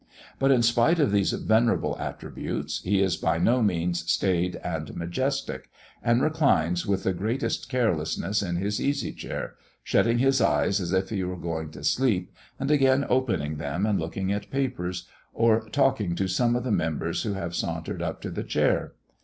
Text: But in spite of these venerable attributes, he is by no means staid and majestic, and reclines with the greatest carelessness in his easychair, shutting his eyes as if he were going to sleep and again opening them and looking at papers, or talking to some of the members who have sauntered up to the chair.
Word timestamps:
But 0.39 0.49
in 0.49 0.63
spite 0.63 0.97
of 0.97 1.11
these 1.11 1.31
venerable 1.31 1.95
attributes, 1.99 2.81
he 2.83 3.03
is 3.03 3.17
by 3.17 3.37
no 3.37 3.61
means 3.61 4.03
staid 4.11 4.55
and 4.63 4.95
majestic, 4.95 5.69
and 6.01 6.23
reclines 6.23 6.87
with 6.87 7.03
the 7.03 7.13
greatest 7.13 7.69
carelessness 7.69 8.41
in 8.41 8.55
his 8.55 8.79
easychair, 8.79 9.51
shutting 9.83 10.17
his 10.17 10.41
eyes 10.41 10.81
as 10.81 10.91
if 10.91 11.11
he 11.11 11.23
were 11.23 11.37
going 11.37 11.69
to 11.73 11.83
sleep 11.83 12.31
and 12.59 12.71
again 12.71 13.05
opening 13.09 13.57
them 13.57 13.85
and 13.85 13.99
looking 13.99 14.31
at 14.31 14.49
papers, 14.49 15.07
or 15.35 15.69
talking 15.69 16.15
to 16.15 16.27
some 16.27 16.55
of 16.55 16.63
the 16.63 16.71
members 16.71 17.21
who 17.21 17.33
have 17.33 17.53
sauntered 17.53 18.01
up 18.01 18.21
to 18.21 18.31
the 18.31 18.41
chair. 18.43 18.93